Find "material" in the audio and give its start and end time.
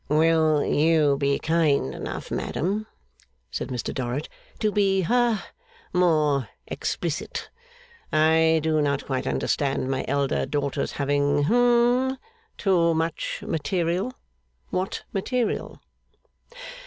13.45-14.13, 15.13-15.79